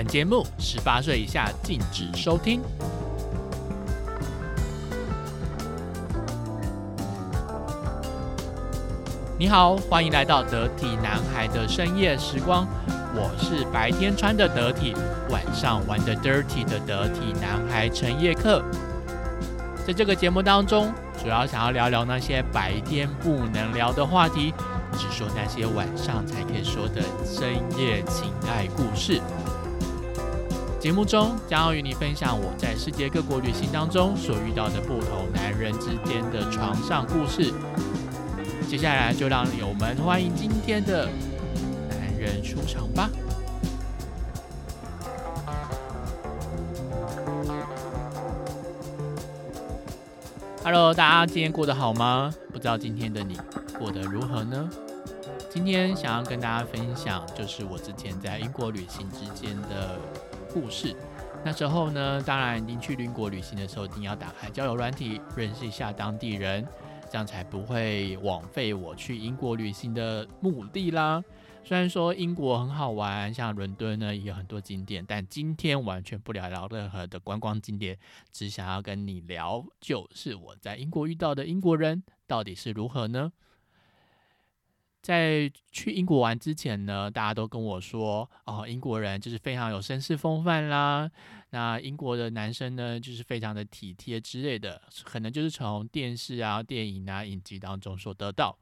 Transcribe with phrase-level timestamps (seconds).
[0.00, 2.62] 本节目十八岁以下禁止收听。
[9.38, 12.66] 你好，欢迎来到得体男孩的深夜时光。
[13.14, 14.96] 我是白天穿的得体，
[15.28, 18.64] 晚上玩的 dirty 的得体男孩陈叶克。
[19.86, 20.90] 在这个节目当中，
[21.22, 24.54] 主要想要聊聊那些白天不能聊的话题，
[24.94, 29.20] 只说那些晚上才可以说的深夜情爱故事。
[30.80, 37.52] 节目中将要与你分享我在世界各国旅行当中所遇到的不同男人之间的床上故事。
[38.66, 41.06] 接下来就让友们欢迎今天的
[41.90, 43.10] 男人出场吧。
[50.64, 52.32] Hello，大家今天过得好吗？
[52.50, 53.38] 不知道今天的你
[53.78, 54.70] 过得如何呢？
[55.50, 59.98] 今天想要跟大家分享，就是我之前在英国旅行之间的
[60.52, 60.94] 故事。
[61.44, 66.66] 那时候呢，当然您去英国旅行的时候，一定要打开交友软体，认识一下当地人，
[67.10, 71.22] 这样才不会枉费我去英国旅行的目的啦。
[71.62, 77.98] 虽然说英国很好玩，像伦敦呢也有很多景点，但今天完全不聊聊任何的观光景点，
[78.32, 83.32] 只想要跟你聊，就是我在英国遇到的英国人到底是如何呢？
[85.02, 91.10] 在去英国玩之前呢，大家都跟我说，哦，英国人就是非常有绅士风范啦，
[91.50, 98.58] 那英国的男生呢就是非常的体贴之类的，可能就是从电视啊、电影啊、影集当中所得到。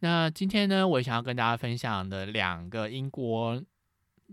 [0.00, 3.60] 那今天呢，我想要跟大家分享的两个英国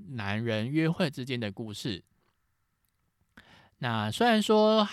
[0.09, 2.03] 男人约会之间的故事。
[3.79, 4.87] 那虽然说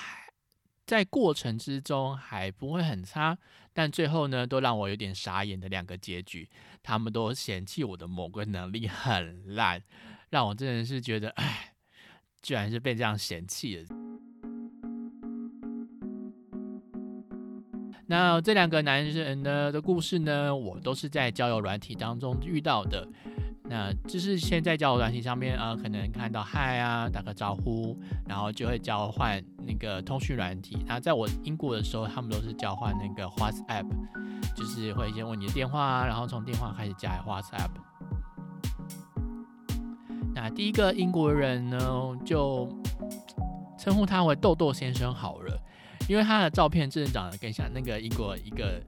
[0.86, 3.38] 在过程之中还不会很差，
[3.74, 6.48] 但最后呢，都让我有点傻眼的两个结局，
[6.82, 9.82] 他们都嫌弃我的某个能力很烂，
[10.30, 11.74] 让我真的是觉得，哎，
[12.42, 13.94] 居然是被这样嫌弃的。
[18.06, 23.08] 那这两个男人呢的故事呢，我都是在交友软体当中遇到的。
[23.72, 30.84] 那就是现在交友软体上面啊，可能看到嗨啊，打个招呼，然后就会交换那个通讯软体。
[30.86, 33.86] 那在我英国的时候，他们都是交换那个 WhatsApp，
[34.54, 37.70] 就是会先问你的电话，然后从电话开始加 WhatsApp。
[40.34, 41.78] 那第一个英国人呢，
[42.26, 42.68] 就
[43.78, 45.58] 称呼他为豆豆先生好了。
[46.08, 48.82] 因为他的照片真的长得更像那个英国一个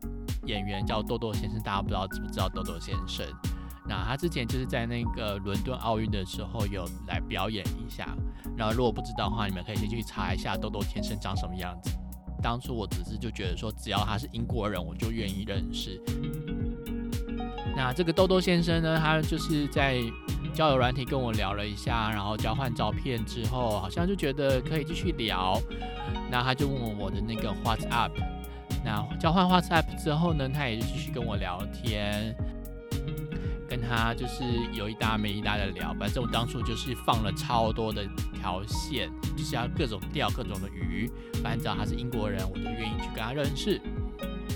[0.45, 3.25] 演员叫豆豆先生，大家不知道知不知道豆豆先生？
[3.87, 8.09] 那他之前就是在那个伦敦奥运的时候有来表演一下。
[8.57, 11.91] 然后如果不知道的话，你们可以先去查一下豆豆先生长什么样子。
[12.43, 16.01] 当初我只是就觉得说，只要他是英国人，我就愿意认识。
[17.77, 19.99] 那这个豆豆先生呢，他就是在
[20.55, 25.61] 交友软体跟我聊了一下，然后交换照片之后，好像就觉得可以继续聊。
[26.31, 28.11] 那他就问我我的那个 WhatsApp，
[28.85, 32.37] 那交换 WhatsApp 之后呢，他也就继续跟我聊天，
[33.69, 35.95] 跟他就是有一搭没一搭的聊。
[35.95, 38.05] 反正我当初就是放了超多的
[38.35, 41.11] 条线，就是要各种钓各种的鱼。
[41.43, 43.81] 反正只要他是英国人，我都愿意去跟他认识。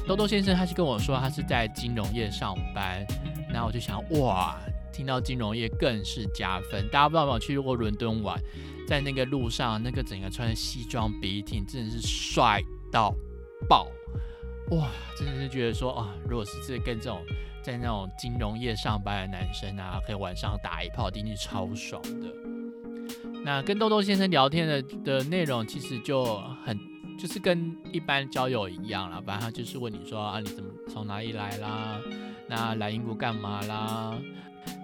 [0.07, 3.05] 豆豆先生他是跟我说他是在金融业上班，
[3.53, 4.57] 那我就想哇，
[4.93, 6.89] 听到金融业更是加分。
[6.89, 8.41] 大家不知道有没有去过伦敦玩？
[8.87, 13.15] 在那个路上，那个整个穿西装笔挺，真的是帅到
[13.69, 13.87] 爆！
[14.71, 17.21] 哇，真的是觉得说啊，如果是这跟这种
[17.69, 22.33] 在那种金融业上班的男生啊，可以晚上打一炮，一定是超爽的。
[23.45, 26.79] 那跟豆豆先生聊天的的内容，其实就很
[27.19, 32.01] 就是跟一般交友一样了，反正他就是问你说啊，你怎么从哪里来啦？
[32.49, 34.17] 那来英国干嘛啦？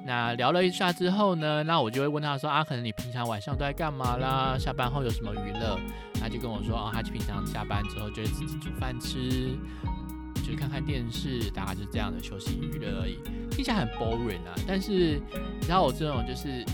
[0.06, 4.58] 那聊了一下之后呢，那我就会问他说啊，可能你平常晚上都在干嘛啦？
[4.58, 5.80] 下班后有什么娱乐？
[6.20, 9.56] 他就跟我说啊，他平常下班之后就是自己煮饭吃，
[10.44, 13.18] 就看看电视，大概就是这样的休息娱乐而已，
[13.50, 14.54] 听起来很 boring 啊。
[14.66, 16.64] 但是你知道我这种就是。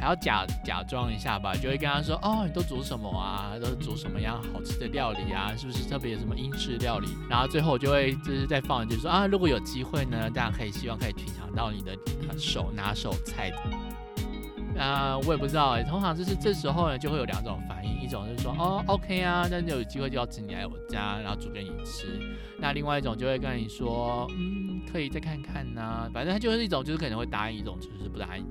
[0.00, 3.52] 还要假假装一下吧，就会跟他说：“哦，你都煮什么啊？
[3.62, 5.54] 都煮什么样好吃的料理啊？
[5.54, 11.94] 是不是特别什么英式料理？”然后最后就会就是再放一句说：“啊，如果有机会呢，大家可以希望可以品尝到你的
[12.38, 13.52] 手拿手菜。”
[14.80, 22.18] 啊，我也不知道哎，通常就是这时候呢就会有两种反应，一种就是说：“哦，OK 啊，那就有机会就要请你来我家，然后煮给你吃。”
[22.58, 28.46] 那另外一种就会跟你说：“嗯，可以再看看呢。”反正他就是一种就是可能会答应一种，就是不答应。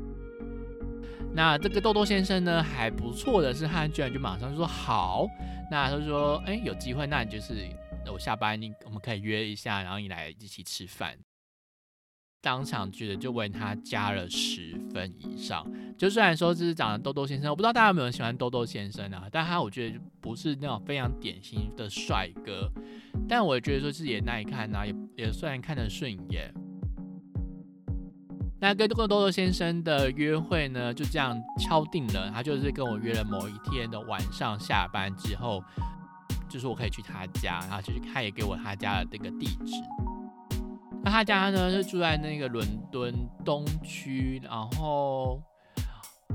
[1.34, 5.26] 那这个豆豆先生呢，还不错的是，他居然就马上就说好。
[5.72, 7.68] 那他就说，哎，有机会，那你就是
[8.12, 11.18] 我下班，你我们可以约一下，然后你来一起吃饭。
[12.42, 15.66] 当场觉得就为他加了十分以上。
[15.98, 22.72] 就虽然说这是长得豆豆先生，我不知道大家有没有喜欢豆豆先生啊，但他我觉得就不是那种非常典型的帅哥，
[23.28, 26.54] 但我觉得说是也耐看啊，也也算看得顺眼。
[28.62, 32.30] 那跟这个豆豆先生的约会呢，就这样敲定了。
[32.30, 35.64] 他就是跟我约了某一天的晚上下班之后，
[36.50, 39.74] 就是我可以去他家，然后就是他也给我他家的这个地址。
[41.04, 43.14] 那他家呢是住在那个伦敦
[43.44, 45.42] 东区，然后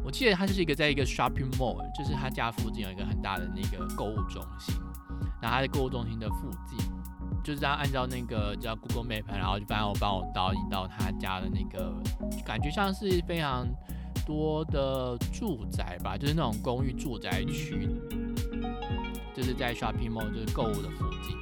[0.05, 4.75] 我记得他就是一个在一个 shopping mall，就是他家附近有一个很大的那个购物中心，
[5.41, 6.79] 然后他在购物中心的附近。
[7.43, 11.93] 就是这样，按照那个叫 Google Map，然后就帮我帮我导引到他家的那个，
[12.43, 13.69] 感觉像是非常
[14.25, 17.87] 多的住宅吧，就是那种公寓住宅区，
[19.35, 21.37] 就是在 Shopping Mall 就是购物的附近。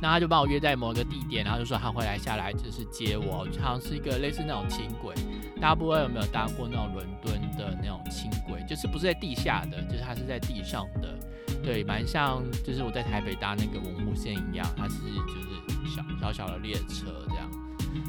[0.00, 5.14] 那他就帮我约在某个地点，然后就说他会来下来就是接我，好像是一个类似那种轻轨。
[5.60, 11.14] 大家不知道有没有搭过那种伦敦的那种轻轨，就是不是在地下的，就是它是在地上的。
[11.62, 17.50] 对，蛮像，就是我在台北搭那个文湖线一样，它是就是小小小的列车这样，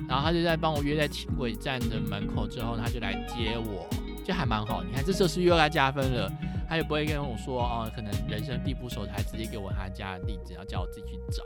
[0.07, 3.87] 然后他就在帮我约在轻轨站的门口之后，他就来接我，
[4.25, 4.83] 就还蛮好。
[4.83, 6.31] 你看这时候是又要加分了，
[6.67, 11.43] 他也不会跟我说哦，可能人生地不熟，他直接给我他家的地址，要叫我自己去找。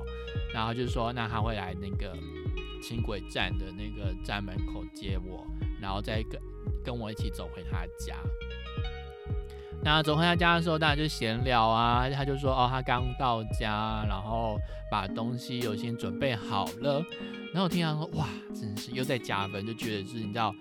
[0.53, 2.17] 然后就是说，那他会来那个
[2.81, 5.45] 轻轨站的那个站门口接我，
[5.79, 6.41] 然后再跟
[6.83, 8.15] 跟我一起走回他家。
[9.83, 12.07] 那走回他家的时候，大家就闲聊啊。
[12.09, 14.55] 他就说：“哦，他刚到家，然后
[14.91, 17.03] 把东西有先准备好了。”
[17.51, 20.53] 然后我听他说：“哇，真是又在加分，就觉得是你知道，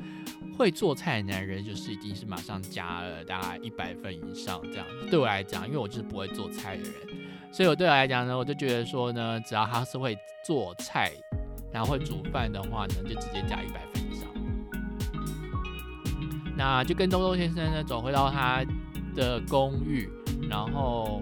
[0.56, 4.86] 会做菜的男人就是已经是马上加了大概一百分以上这样。
[5.10, 6.92] 对我来讲，因为我就是不会做菜的人，
[7.52, 11.12] 所以我对我来讲呢，我就觉得说呢，只要他是会做菜，
[11.72, 14.28] 然后会煮饭的话呢，就直接加一百分以上。
[16.56, 18.64] 那就跟东东先生呢走回到他。
[19.16, 20.08] 的公寓，
[20.48, 21.20] 然后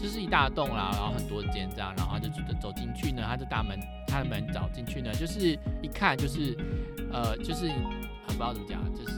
[0.00, 6.56] 就是一大，栋啦，然后很多间这样，然后他就走走进去呢，他的大门，他的门找进去呢，就是一看就是，
[7.12, 9.12] 呃，就是很不知道怎么讲，就是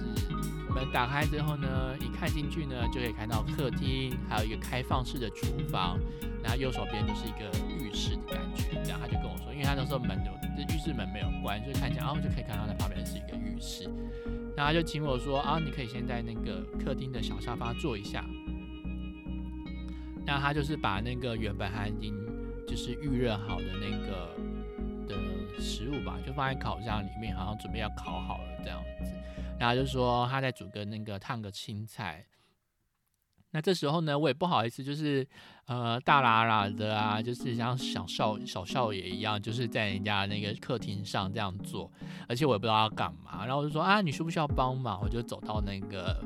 [0.74, 5.98] 门打开之后呢，一看进去呢，就可以看到客厅，还有一个开放式的厨房，
[6.42, 10.32] 然后右手边就是一个浴室的感觉，这样他就跟我说，因为他那时候门有
[10.74, 13.84] 浴室门没有关，所以看起来，然后就可以看到那旁边是一个浴室。
[14.56, 18.24] 然后他就请我说啊，你可以先在那个客厅的小沙发坐一下。
[20.24, 22.14] 那他就是把那个原本他已经
[22.66, 24.36] 就是预热好的那个
[25.08, 29.12] 的食物吧，就放在烤箱里面，好像准备要烤好了这样子。
[29.58, 32.24] 然后就说他在煮个那个烫个青菜。
[33.54, 35.26] 那这时候呢，我也不好意思，就是
[35.66, 41.92] 呃大喇喇的啊，就是像小少小少爷一样，就是在人家那个客厅上这样做，
[42.26, 44.98] 而且我也不知道要干嘛，然后我就说啊，你需不需要帮忙？
[45.02, 46.24] 我就走到那个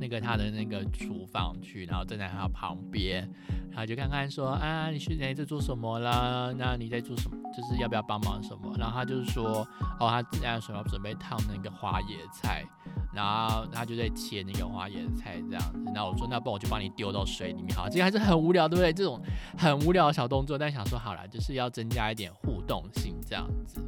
[0.00, 3.30] 那个他的那个厨房去，然后站在他旁边，
[3.70, 6.52] 然后就看看说啊，你现在在做什么啦？
[6.56, 7.36] 那你在做什么？
[7.54, 8.74] 就是要不要帮忙什么？
[8.78, 9.66] 然后他就是说
[10.00, 12.64] 哦，他现在说要准备烫那个花椰菜。
[13.12, 18.92] 然后他就在切那个花椰菜这样子，那我说那不我就帮你丢到水里面好，这个还是很无聊，对不对？
[18.92, 19.20] 这种
[19.58, 23.82] 很无聊的小动作，但想说好了，就是要增加一点互动性这样子。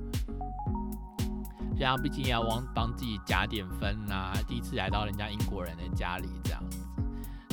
[1.76, 6.78] 这样毕竟要往帮自己加点分呐，第一次来到人家英国人的家里这样子，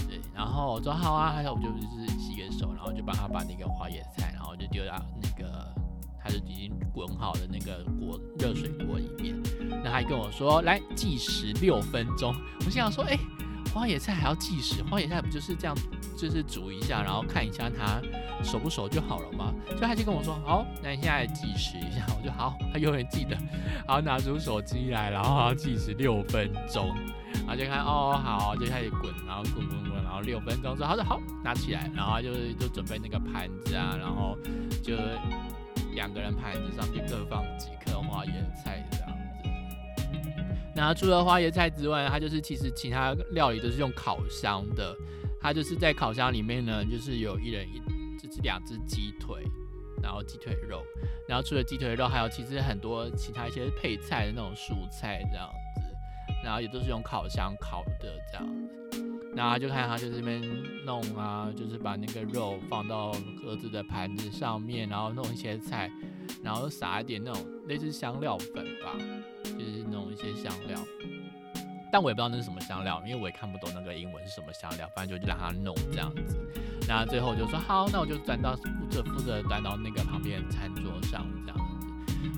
[0.07, 0.19] 对。
[0.33, 5.67] 然后我说好啊，还有我就就是洗个手，然后就帮他把那个花椰菜，然后就丢到那个。
[6.21, 9.33] 他就已经滚好的那个锅热水锅里面，
[9.69, 12.35] 那他还跟我说来计时六分钟。
[12.59, 13.17] 我心想说，哎，
[13.73, 14.83] 花野菜还要计时？
[14.83, 15.75] 花野菜不就是这样，
[16.17, 18.01] 就是煮一下，然后看一下它
[18.43, 19.53] 熟不熟就好了吗？
[19.67, 22.05] 所以他就跟我说，好，那你现在计时一下。
[22.17, 23.38] 我就好，他永远记得，
[23.88, 26.93] 然后拿出手机来，然后要计时六分钟，
[27.45, 34.38] 然后就看，哦，好，就开始滚，然后滚滚滚，然后六分钟之后，他说好，拿起来，然后就是就准备那个盘子啊，然后
[34.83, 34.95] 就。
[35.95, 38.88] 两个人盘子上面各放几颗花椰菜。
[40.75, 44.95] 那除了花椰菜之外，它就是其实其他料理都是用烤箱的。
[45.41, 47.79] 它就是在烤箱里面呢，就是有一人一，
[48.21, 49.41] 就是两只鸡腿，
[50.03, 50.83] 然后鸡腿肉，
[51.27, 55.81] 然后除了鸡腿肉，还有其实很多其他一些配菜的那种蔬菜这样子，
[56.43, 58.69] 然后也都是用烤箱烤的这样子。
[59.33, 60.41] 然后就看他就这边
[60.85, 65.89] 弄啊，就是把那个肉放到各自的盘子上面，然后弄一些菜，
[66.43, 68.95] 然后撒一点那种类似香料粉吧，
[69.43, 70.79] 就是弄一些香料。
[71.91, 76.38] 但我也不知道那是什么香料，因为我也看不懂那个英文是什么香料，反正就让他弄这样子。
[76.88, 81.88] 然后最后就说好，那我就端到负责负责端到那个旁边餐桌上这样子。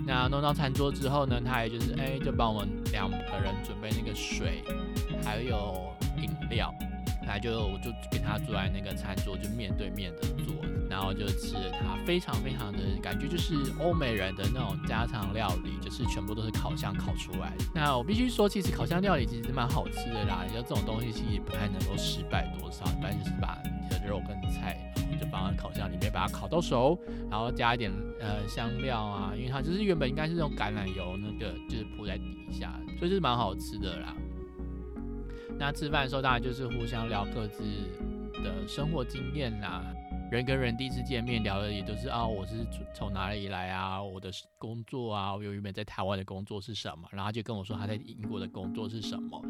[0.05, 4.63] 那弄到餐桌之后呢，他也就是哎，就帮我们两个人准备那个水，
[5.23, 6.73] 还有饮料。
[7.27, 10.21] 来就我就跟他坐在那个餐桌，就面对面的，
[10.91, 17.63] 然后就吃了它非常非常的感觉，就是欧美人的那种家常料理，就是全部都是烤箱烤出来的。
[17.73, 24.77] 那我必须说，其实烤箱料理其实蛮好吃的啦，就这种东西其实不太能够失败多少，一般就是把你的肉跟菜
[25.19, 34.13] 就放在烤箱里面，把它烤到熟，然后加一点呃香料啊，因为它就是原本应该是用橄榄油那个就是铺在底下，所以就是蛮好吃的啦。
[35.57, 37.63] 那吃饭的时候，当然就是互相聊各自
[38.43, 39.83] 的生活经验啦。
[40.31, 49.43] 人跟人第一次见面聊的也都是啊，我是从哪里来啊，我的工作啊，我有原本在台湾的工作是什么，然后他就跟我说他在英国的工作是什么。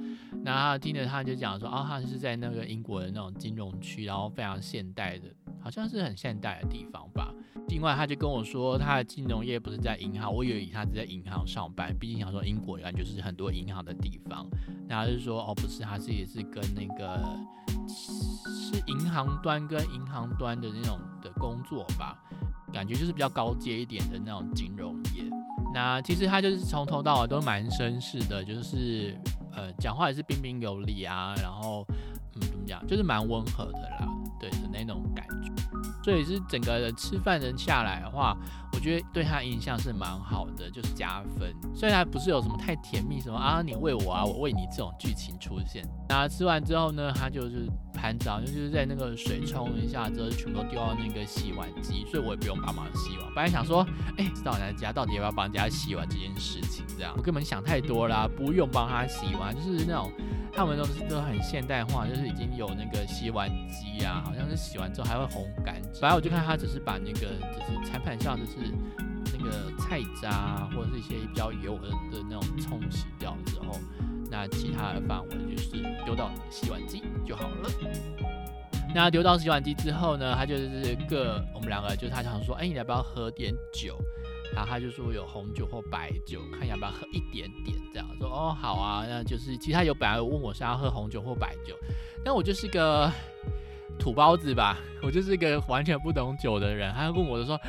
[0.43, 5.27] 那他听着他就讲说啊，他是在那个英国的那种金融区，然后非常现代的，
[5.59, 7.31] 好像是很现代的地方吧。
[7.67, 11.95] 另外，他就跟我说，他的金融业不是在银行，我以为他是在银行上班。
[12.00, 14.50] 毕竟想说英国感觉是很多银行的地方，
[14.88, 17.23] 那他就说哦，不是，他是也是跟那个
[17.91, 22.17] 是银行端跟银行端的那种的工作吧，
[22.71, 25.24] 感觉就是比较高阶一点的那种金融业。
[25.74, 29.17] 那其实他就是从头到尾都蛮绅士的，就是
[29.53, 31.86] 呃讲话也是彬彬有礼啊，然后
[32.36, 34.07] 嗯怎么讲，就是蛮温和的啦，
[34.39, 35.51] 对的那种感觉。
[36.03, 38.36] 所以是整个人吃饭人下来的话，
[38.74, 41.53] 我觉得对他印象是蛮好的，就是加分。
[41.74, 45.88] 虽然不是有什么太甜蜜什么啊，你喂我啊，我喂你这种剧情出现。
[46.10, 53.27] 那吃完之后呢，他就是盘子，就是在那个水冲一下之后，全部都丢到那个洗碗机，所以我也不用帮忙洗碗。
[53.36, 53.86] 本来想说，
[54.17, 60.12] 哎，知道人家到底要不要帮人家洗碗这件事情，这样我根本想太多啦，不用帮他洗碗，就是那种。
[60.53, 65.81] 他们都是都很现代化，就是已经有那个洗碗机啊，好像是洗完之后还会烘干。
[66.00, 68.58] 本来我就看他只是把那个就是餐盘上就是
[69.38, 73.79] 那个菜渣或者是一些比较油的的那种冲洗掉之后，
[74.29, 75.72] 那其他的范围就是
[76.05, 77.70] 丢到洗碗机就好了。
[78.93, 83.98] 那丢到洗碗机之后呢，他就是各我们两个就是他想说，哎，你要不要喝点酒？
[84.53, 91.75] 然后他就说有红酒或白酒，看要不要喝一点点，这样说哦好啊，那就是其实他有本来问我是要喝红酒或白酒，
[92.24, 93.12] 但我就是个
[94.00, 96.93] 土包子吧，我就是一个完全不懂酒的人。
[96.93, 97.60] 他问我就说，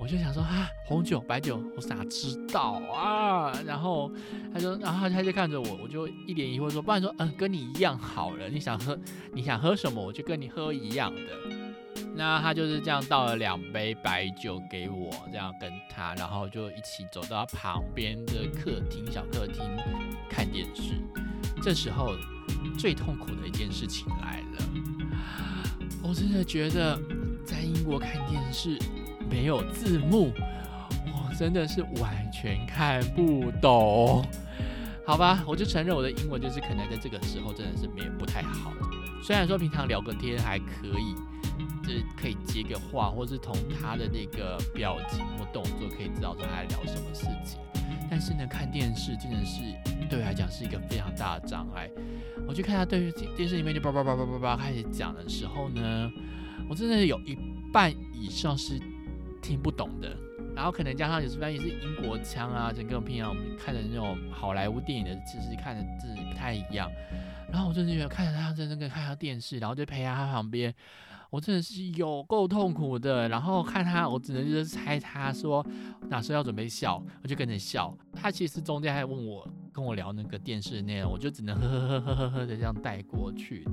[0.00, 3.52] 我就想说啊红酒白酒我哪知道啊？
[3.66, 4.10] 然后
[4.52, 8.96] 他说，然后他就看着我，我就一脸疑惑说，不然说嗯跟你一样好了，你想喝
[9.32, 11.65] 你想喝什么我就跟你喝一样的。
[12.18, 19.62] 那他就是这样倒了两杯白酒给我，这样跟他，然后就一起走到旁边的客厅小客厅
[20.30, 20.94] 看电视。
[21.62, 22.16] 这时候
[22.78, 24.66] 最痛苦的一件事情来了，
[26.02, 26.98] 我真的觉得
[27.44, 28.78] 在英国看电视
[29.28, 30.32] 没有字幕，
[31.04, 34.24] 我真的是完全看不懂。
[35.04, 38.72] 好吧，我就承认我的英文就是可能在这个时候真的是没有不太好。
[39.22, 41.14] 虽然说平常聊个天还可以。
[41.86, 47.60] 是可以接个话，或是从他的那个表情或动作可以知道他在聊什么事情。
[48.10, 49.60] 但是呢，看电视真的是
[50.08, 51.90] 对我来讲是一个非常大的障碍。
[52.46, 56.10] 我去看他对于电视里面就叭叭叭叭叭叭开始讲的时候呢，
[56.68, 57.36] 我真的有一
[57.72, 58.78] 半以上是
[59.42, 60.16] 听不懂的。
[60.54, 66.90] 然后可能加上有时翻译是英国腔啊，整个平常我们看的那种好莱坞电影的，其实看的字不太一样。
[67.52, 70.72] 然后我真的觉得看着他在那个看他电视，然后就陪在他旁边。
[71.30, 75.64] 我真的是有够痛苦的，然后看他，我只能就是猜他说
[76.08, 77.92] 哪时候要准备笑，我就跟着笑。
[78.12, 83.66] 他其实中间还问我跟我聊那个电视内容，我就只能呵呵呵呵呵呵的这样带过去。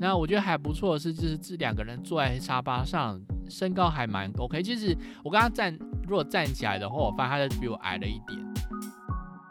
[0.00, 4.62] 那我觉得还不错的是，就是这两个人坐在沙发上，身高还蛮 OK。
[4.62, 8.38] 其实我跟他站，如果站起来的话，我发现他比我矮了一点，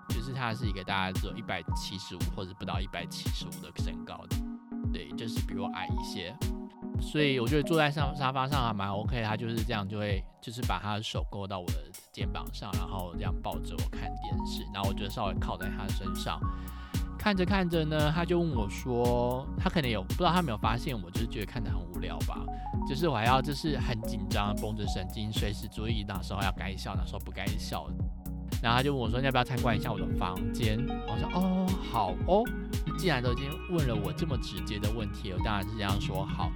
[0.07, 4.37] 就是他是一个大概只有一百七十五或者不到一百七十五的身高的，
[4.93, 6.33] 对，就是比我矮一些。
[6.99, 11.73] 所以我觉得坐在上沙发上还蛮 OK，他就是这样就会就是把他的手勾到我的
[12.11, 16.39] 肩膀上，然后这样抱着我看电视，然后我就稍微靠在他身上，
[17.17, 22.39] 看着看着呢，他就问我说，他可能有不知道他没有发现我，就是觉得看得很无聊吧，
[22.87, 27.87] 就是我还要就是很紧张，绷着神经，随时注意哪时候要该笑，哪时候不该笑。
[28.59, 30.83] 然后他就问我说，要不要参观一下我的房间？
[31.07, 32.43] 我说哦，好哦，
[32.97, 36.49] 既然都已经问了我这么直接的问题，我当然是这样说好。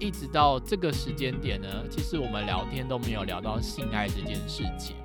[0.00, 4.96] 一直到这个时间点呢，其实我们聊天都没有聊到性爱这件事情。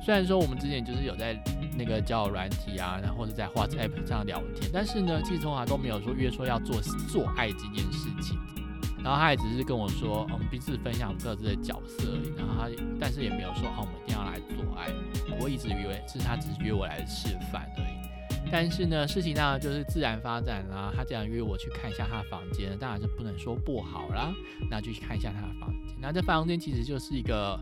[0.00, 1.36] 虽然说我们之前就是有在
[1.76, 8.38] 那个交友软体啊，然后或者在 WhatsApp 上聊天，但是呢，其实从来都没有说约说要做做爱这件事情。
[9.02, 12.68] 然后他也只是跟我说，我们彼此分享各自的角色而已，然后他
[13.00, 14.88] 但是也没有说，哦，我们一定要来做爱。
[15.40, 18.01] 我一直以为是他只是约我来吃饭而已。
[18.50, 20.92] 但是呢，事情当然就是自然发展啦。
[20.94, 24.30] 他这样约我去看一下他的房间，当然是不能说不好啦。
[24.70, 25.96] 那就去看一下他的房间。
[26.00, 27.58] 那这房间其实就是一个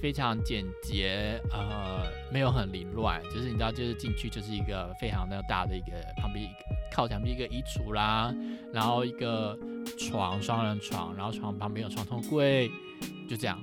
[0.00, 3.22] 非常简洁，呃，没有很凌乱。
[3.24, 6.48] 就是你知道，就是进去就是一个非常的大的一个旁边
[6.90, 8.34] 靠墙壁一个衣橱啦，
[8.72, 9.58] 然后一个
[9.98, 12.70] 床双人床，然后床旁边有床头柜，
[13.28, 13.62] 就这样，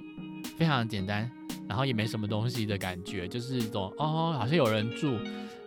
[0.59, 1.27] 非常简单，
[1.67, 5.17] 然后也没什么东西的感觉，就是一种哦，好像有人住。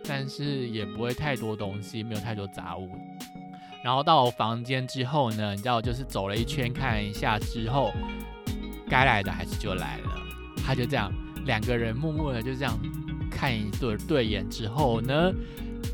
[0.03, 2.89] 但是也不会太多东西，没有太多杂物。
[3.83, 7.93] 然后到房间之后呢，你知道，就是走了一圈看一下之后，
[8.89, 10.11] 该来的还是就来了。
[10.65, 11.11] 他就这样，
[11.45, 12.77] 两个人默默的就这样
[13.31, 15.31] 看一对对眼之后呢，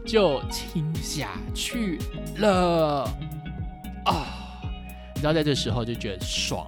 [0.05, 1.99] 就亲下去
[2.37, 3.03] 了
[4.05, 4.25] 啊！
[5.13, 6.67] 你知道，在这时候就觉得爽。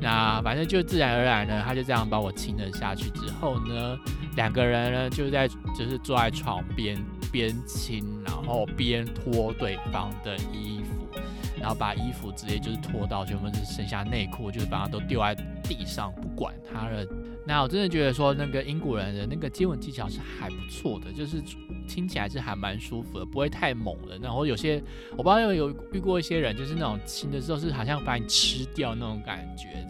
[0.00, 3.98] 那反正就自然而然呢，他就这样把我亲了下去之后呢。
[4.36, 6.98] 两个人呢，就在就是坐在床边
[7.30, 11.20] 边亲，然后边脱对方的衣服，
[11.60, 17.06] 然后把衣服直接就是脱到全部是剩下内裤，就是把它都丢在地上，不管他了。
[17.46, 21.40] 那我真的觉得说，那个英国人的那个接吻技巧是还不错的，就是
[21.86, 24.18] 亲起来是还蛮舒服的，不会太猛的。
[24.18, 29.86] 然后有些我不知道有有遇过一些人，就是那种亲的时候是好像把你吃掉那种感觉。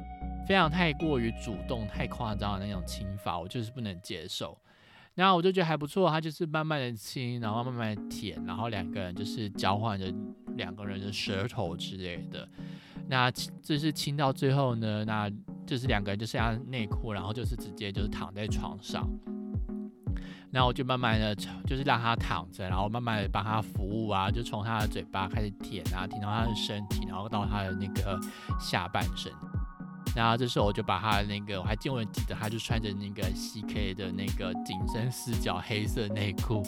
[0.46, 4.56] 非常太过于主动、太夸张的那种亲法，我就是不能接受。
[5.14, 10.12] 然后我就觉得还不错，他就是慢慢的亲，然后慢慢的舔，然后两个人就是交换着
[10.56, 12.46] 两个人的舌头之类的。
[13.08, 13.30] 那
[13.62, 15.30] 这是亲到最后呢，那
[15.64, 19.08] 就是两个人就剩下内裤，然后就是直接就是躺在床上。
[20.54, 21.34] 那我就慢慢的，
[21.66, 28.20] 就是让他躺着，然后慢慢的帮他服务啊，就从他的嘴巴开始舔啊，舔到他的身体，然后到他的那个
[28.61, 29.32] 下半身。
[30.14, 36.62] 然后这时候我就把他的那个，我还记得记得，他就穿着那个 CK 的那个紧身四角黑色内裤，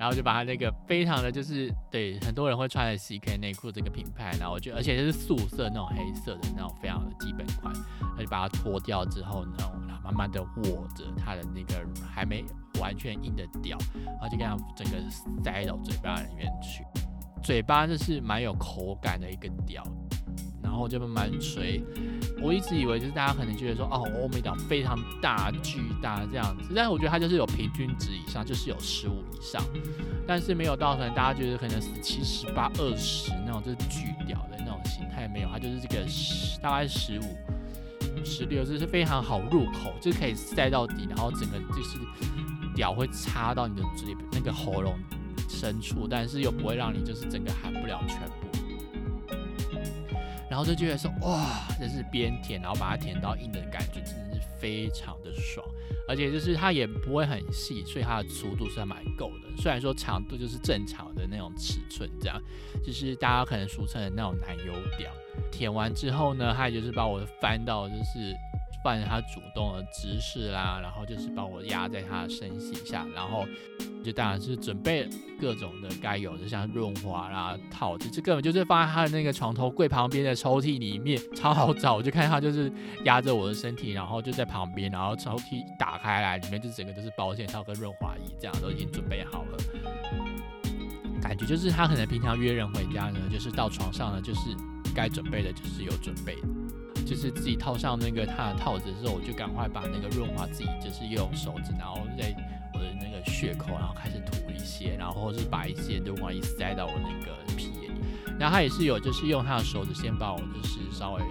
[0.00, 7.72] 然后就把他那个非常的就是对很多人会穿的 CK 内裤这个品牌，然后我就而且就是素色那种黑色的那种非常的基本款，
[8.16, 9.52] 那就把它脱掉之后呢，
[9.86, 12.44] 然后慢慢的握着他的那个还没
[12.80, 16.84] 完全硬的屌，然后就这样整个塞到嘴巴里面去，
[17.44, 19.84] 嘴巴就是蛮有口感的一个屌。
[20.62, 21.82] 然后就慢慢吹，
[22.40, 29.62] 我一直以为就是大家可能觉得说，哦，欧美岛非常大巨大这样子，但是我觉得它就是有平均值以上，就是有十五以上，
[30.26, 41.98] 但是没有到可能大家觉得可能十七、十八、二十那种就是巨屌的那种形态没有，它就是这个十大概十五、十六，这是非常好入口，就可以塞到底，然后整个就是
[42.74, 44.94] 屌会插到你的嘴那个喉咙
[45.48, 48.51] 深处，但是又不会让你就是整个含不了全部。
[50.52, 55.66] 然后就觉得说，哇，这是边舔，然后把它舔到硬的感觉，真的是非常的爽。
[56.06, 59.48] 而且就是它也不会很细，所以它的粗度是还蛮够的。
[59.56, 62.38] 虽然说长度就是正常的那种尺寸，这样
[62.84, 65.10] 就是大家可能俗称的那种奶油屌。
[65.50, 68.36] 舔完之后呢，它也就是把我翻到就是。
[68.82, 73.46] 换他主动的姿势啦，然后就是把我压在他的身体下，然后
[74.04, 75.08] 就当然是准备
[75.40, 81.94] 各种的该有的，像润滑啦、套子，这根本就是放在他的那个床头柜旁边的抽屉里面， 超好找。
[81.94, 82.70] 我就看他就是
[83.04, 89.58] 压着我的身体，然后就在旁边，然后抽屉打开来，里面就整个都是保险套跟润滑液，这样都已经准备好了。
[91.22, 94.40] 感觉就是他可能平常约人回家呢，就是到床上呢，就是
[94.92, 96.36] 该准备的，就是有准备。
[97.12, 102.34] 就是自己套上那个他的套子之后，我就赶快把那个润滑自己就是用手指，然后在
[102.72, 107.90] 我的那个血口，然后开始涂一些，然后是把一些润滑液塞到我那个皮里。
[108.38, 111.22] 然后他也是有，就是用他的手指先帮我，就是稍微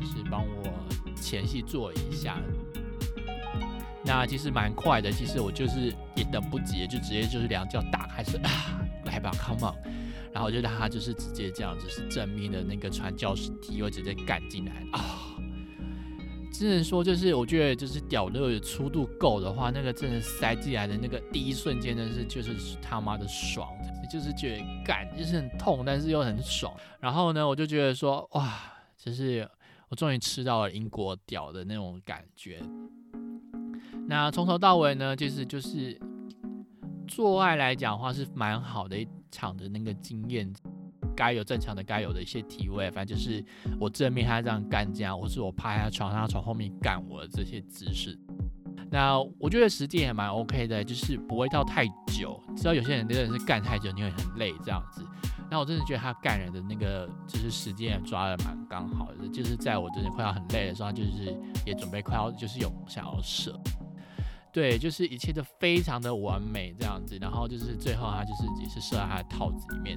[0.00, 2.38] 就是帮我前戏做一下。
[4.02, 9.74] 那其实蛮快的，其实我就是也等不及，就直接就是两脚打开，是啊，来吧，come on。
[10.30, 15.17] 然后就让他就是直接这样，就是正面的那个传教士体会直接干进来啊！
[16.58, 23.68] 只能说就是我觉得就是屌的粗度够的话，那个真的塞进来的那个第一瞬间呢是就是他妈的爽，
[24.12, 26.74] 就是觉得干就是很痛，但是又很爽。
[26.98, 28.58] 然后呢，我就觉得说哇，
[28.96, 29.48] 就是
[29.88, 32.60] 我终于吃到了英国屌的那种感觉。
[34.08, 35.96] 那从头到尾呢，其实就是
[37.06, 39.06] 做爱来讲的话是蛮好的一。
[39.30, 40.50] 场的那个经验，
[41.18, 43.44] 该有正常的该有的一些体位，反正就是
[43.80, 48.16] 我正面他这样干这样，或是我趴在床上从后面干我的这些姿势。
[48.88, 52.40] 那我觉得时间也蛮 OK 的，就是不会到太久。
[52.56, 55.04] 知道有些人真的是干太久，你会很累这样子。
[55.50, 63.58] 那我真的觉得他干人的那个就是时间也抓的蛮刚好的，就是在我真的快要很累的时候，就是也准备快要就是有想要射。
[64.58, 69.96] 对，就是一切都非常的完美这样子，然后就是最后他就是也是射在他的套子里面。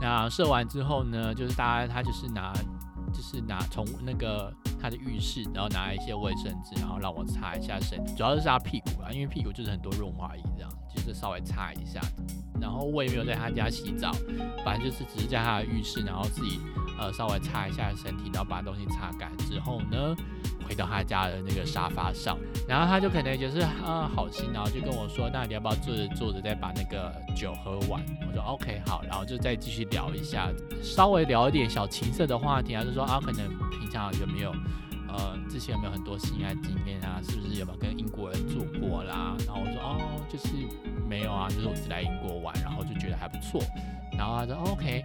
[0.00, 2.50] 那射完之后呢，就是大家他就是拿
[3.12, 10.70] 就是拿从那个他的浴室，然后拿一些卫生纸，然后让我擦一下身，主要是他屁股啊，因为屁股就是很多润滑液这样，
[11.06, 12.00] 就是稍微擦一下。
[12.60, 14.12] 然后我也没有在他家洗澡，
[14.62, 16.60] 反正就是只是在他的浴室，然后自己
[16.98, 20.14] 呃稍微擦一下身体，然后把东西擦干之后呢，
[20.68, 22.36] 回到他家的那个沙发上，
[22.68, 28.04] 然后他就可能就是啊好心，然后就跟我说，那你要不要坐着坐着再把那个酒喝完？
[28.28, 30.50] 我说 OK 好，然后就再继续聊一下，
[30.82, 34.52] 稍微聊一点小情色的话题啊，就说啊可能平常有没有
[35.16, 39.36] 呃之前有没有很多性爱经验啊，是不是有没有跟英国人做过啦？
[39.46, 40.48] 然后我说哦就是。
[41.10, 43.60] 没有啊，就是我只来英国玩，然后就觉得还不错。
[44.16, 45.02] 然后他说 OK，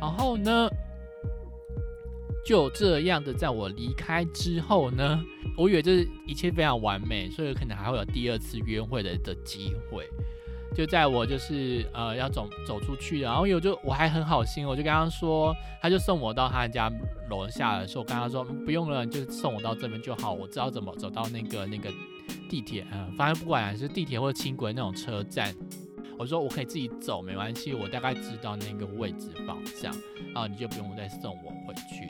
[0.00, 0.68] 然后呢，
[2.46, 5.20] 就这样的，在我离开之后呢，
[5.56, 10.08] 我以为这一切非常完美，所以可能还会有第二次约会的的机会。
[10.74, 16.90] 就在我就是呃要走走出去，然后有就我还很好心，我就跟他说，他就送我到他家
[17.30, 21.90] 楼下的时候，我跟他说不用了，就送我到这边就好，我知道怎么走到那个那个。
[22.50, 25.54] 地铁，嗯，反正不管是地铁或者轻轨那种车站，
[26.18, 29.92] 我说我可以自己走，没关系，我大概知道那个位置方向，
[30.32, 32.08] 然后你就不用再送我回去。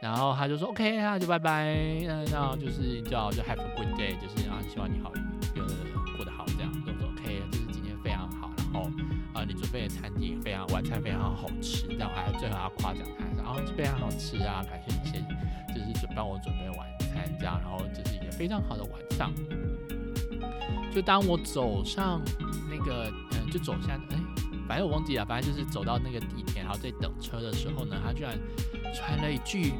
[0.00, 5.22] 然后他就说 OK，那就拜拜，那就是叫就 Have a good day，就是啊，希望你好，运
[9.72, 15.26] 啊，你准备的餐厅非常晚餐非常好吃，但我还最后要夸奖他，然后非常好吃啊，感谢你先
[15.68, 19.32] 就是准帮我准备晚餐这样，然后这是一个非常好的晚上。
[20.92, 22.20] 就当我走上
[22.70, 24.18] 那个，嗯，就走下，哎，
[24.68, 28.38] 反正我忘记了，反正就是走到那个地铁，然后在等车的时候呢，他居然
[28.94, 29.72] 传了一句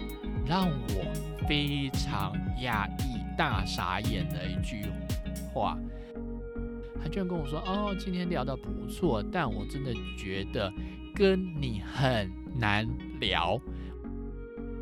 [0.46, 4.86] 让我非常讶异、大傻眼的一句
[5.52, 5.76] 话。
[7.02, 10.72] 他居然跟我说：“哦，今天聊得不错，但我真的觉得
[11.14, 12.88] 跟你很难
[13.20, 13.60] 聊。”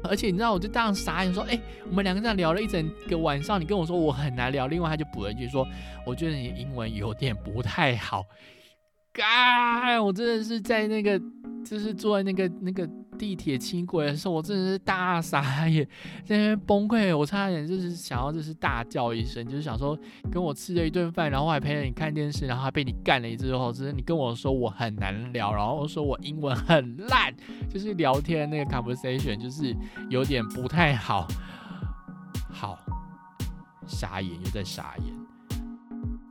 [0.04, 5.66] 而且你知道，我就这样傻眼说：“哎，我们两个这样聊了一整个晚上，你跟我说我很难聊。”另外，他就补了一句说
[6.06, 8.24] ：“我觉得你英文有点不太好。”
[9.12, 11.20] 嘎，我真的是在那个，
[11.64, 12.88] 就是坐在那个那个。
[13.20, 15.86] 地铁轻轨的时候，我真的是大傻眼，
[16.24, 19.94] 在那边崩溃，我差点就是想要就是大叫一声，就是想说
[20.32, 27.30] 跟我吃了一顿饭，然后还陪着你看电视，然后还被你干了一之后，就是你跟我说我很难聊，然后说我英文很烂，
[27.68, 29.76] 就是聊天那个 conversation 就是
[30.08, 31.28] 有点不太好，
[32.50, 32.78] 好，
[33.86, 35.19] 傻眼又在傻眼，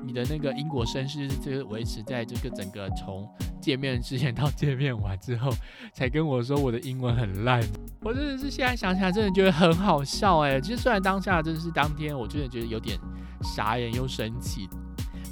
[0.06, 3.28] 你的那个英国绅士就是维持在这个整个从。
[3.62, 5.52] 见面之前到见面完之后，
[5.94, 7.62] 才跟我说我的英文很烂，
[8.02, 10.62] 我真的是现在想起来真的觉得很好笑哎。
[10.62, 12.98] 其实虽然当下真的是当天，我真的觉得有点
[13.44, 14.66] 傻眼又生气，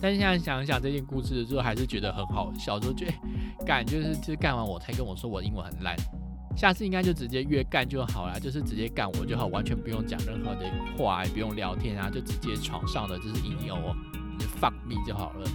[0.01, 2.77] 但是现在想一想这件故事的时候，还是觉得很好笑。
[2.77, 3.13] 就觉得
[3.65, 5.95] 干就是就是干完我才跟我说我英文很烂，
[6.57, 13.73] 下次应该就直接约干就好了，就是直接干我就好，完全不用讲任何的话，也不用聊天啊，就直接床上的就是引诱
[14.37, 15.47] 我，就 fuck me 就好了。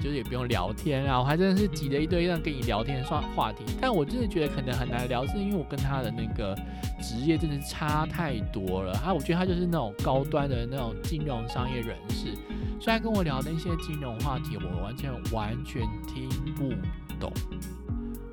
[0.00, 6.56] 就是也不用聊天啊，我还真的是挤了一堆让跟你聊天算话题，但我真的觉得可能很难聊，是因为我跟他的那个
[7.02, 8.94] 职业真的差太多了。
[8.94, 12.32] 他我觉得他就是那种高端的那种金融商业人士，
[12.80, 16.72] 虽然跟我聊那些金融话题，我完全完全听不
[17.18, 17.32] 懂。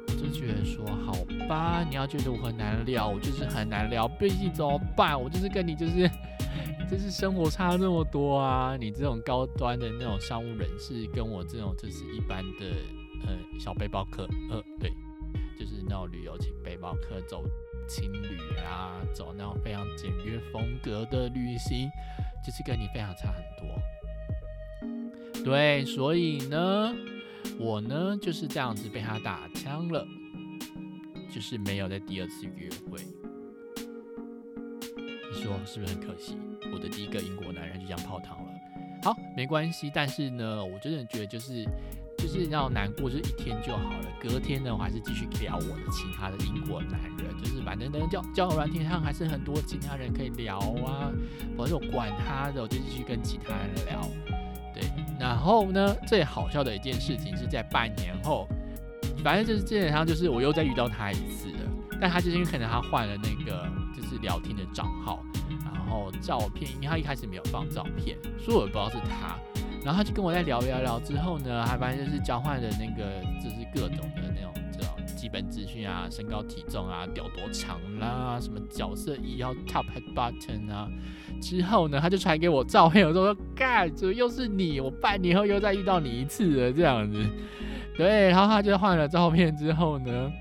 [0.07, 1.15] 我就觉得说，好
[1.49, 5.19] 吧，你要觉得我很难聊，我就是很难聊，毕竟怎么办？
[5.19, 6.07] 我就是跟你就是。
[6.89, 8.77] 就是生活差那么多啊！
[8.77, 12.65] 你这种高端的那种商务人士，跟我这种就是一般的
[13.25, 14.91] 呃小背包客，呃对，
[15.59, 17.43] 就是那种旅游型背包客，走
[17.87, 21.89] 情侣啊，走那种非常简约风格的旅行，
[22.45, 25.43] 就是跟你非常差很多。
[25.43, 26.95] 对，所以呢，
[27.59, 30.07] 我呢就是这样子被他打枪了，
[31.33, 32.99] 就是没有在第二次约会。
[35.33, 36.37] 你说是不是很可惜？
[36.75, 38.51] 我的第一个英国男人就这样泡汤了。
[39.01, 41.63] 好，没关系，但是呢，我真的觉得就是
[42.17, 44.05] 就是要难过，就一天就好了。
[44.19, 51.11] 隔天呢，我还是继续聊我的其他的英国男人，就是反正呢，交交友软件上还是很多其他人可以聊啊。
[51.55, 54.01] 反正我管他的，我就继续跟其他人聊。
[54.73, 54.83] 对，
[55.17, 58.47] 然后呢，最好笑的一件事情是在半年后，
[59.25, 61.59] 反正就是基本上就是我又再遇到他一次了，
[61.99, 65.19] 但他就是因为可能他换了那个就是聊天的账号。
[65.63, 69.35] 然后，照片，因为他一开始没有放照片，所以我也不知道是他。
[69.83, 80.87] 然后他就跟我在聊聊聊之后呢，还发现就是交换的那个，就是各种的那种，知道基本资讯啊，身高体重啊，屌多长啦，什么角色一要 top head button 啊。
[81.39, 84.79] 之后呢，他就传给我照片，我说干，怎么又是你？
[84.79, 87.23] 我半年后又再遇到你一次了，这样子。
[87.97, 90.31] 对，然后他就换了照片之后呢。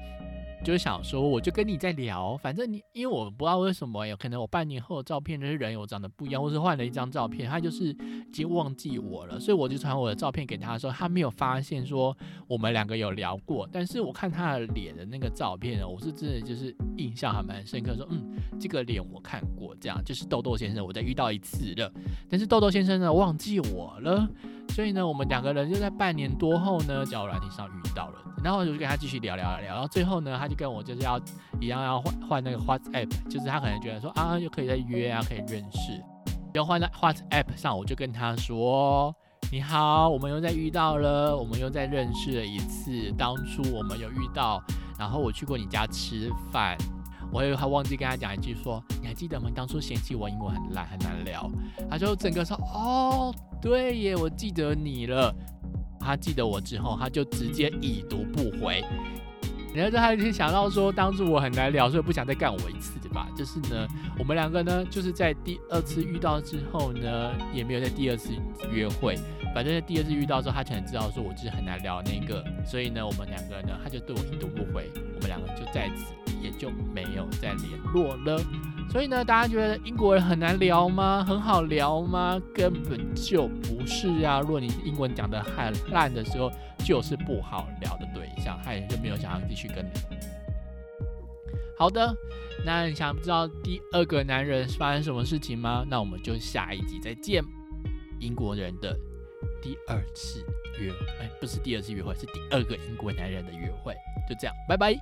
[0.64, 12.16] 就想说，我就跟你在聊，反正你因为我不知道为什么，有可能我半年后的照片就是人有长得不一样，或是换了一张照片，他就是已经忘记我了，所以我就传我的照片给他的时候，他没有发现说
[12.48, 18.24] 我们两个有聊过，但是我看他的脸的那个照片呢，我是真的就是印象还蛮深刻，说嗯，
[18.58, 21.92] 这个脸我看过，这样就是豆豆先生，我再遇到一次了，
[22.26, 24.26] 但是豆豆先生呢忘记我了，
[24.74, 28.14] 所以呢，我们两个人就在半年多后呢，交友软体上遇到了。
[28.42, 31.16] 然后我就跟他继续聊聊聊，然后最后呢，他就跟我就是要
[31.60, 36.02] 一样要换换那个 WhatsApp，就是他可能觉得说啊，又可以再约啊，可以认识。
[36.54, 39.14] 要换在 WhatsApp 上，我就跟他说
[39.52, 43.12] ：“你好，我们又再遇到了，我们又再认识了一次。
[43.16, 44.60] 当初我们有遇到，
[44.98, 46.76] 然后我去过你家吃饭，
[47.34, 49.50] 我又还忘记跟他讲一句说，你还记得吗？
[49.52, 51.50] 当初嫌弃我英文很烂很难聊。
[51.90, 55.34] 他就整个说：哦，对耶，我记得你了。”
[55.98, 58.84] 他记得我之后，他就直接已读不回。
[59.74, 63.26] 然后他就想到说，当初我很难聊，所以不想再干我一次，对吧？
[63.36, 68.30] 就是呢，我们两个呢，就是在第二次遇到之后呢，也没有在第二次
[68.70, 69.16] 约会。
[69.52, 76.12] 反正在第二次遇到之后，他可能知道说我就是很难聊那个，所以呢，我们两个呢，他就对我已读不回，我们两个就在此
[76.44, 78.38] 也就没有再联络了。
[78.90, 81.24] 所以呢，大家觉得英国人很难聊吗？
[81.24, 82.40] 很好聊吗？
[82.54, 84.40] 根本就不是啊！
[84.40, 86.52] 如果你英文讲的很烂的时候，
[86.84, 89.90] 就是不好聊的对象，他也就没有想要继续跟你。
[91.78, 92.14] 好的，
[92.64, 95.84] 那你想知道第二个男人发生什么事情吗？
[95.88, 97.42] 那我们就下一集再见。
[98.20, 98.96] 英国人的
[99.60, 100.44] 第二次
[100.78, 103.94] 约，哎，不是第二次约会，是第二个英国男人的约会。
[104.28, 104.94] 就这样，拜拜。